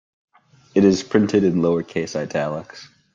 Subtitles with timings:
[0.73, 2.87] It is printed in lowercase italics.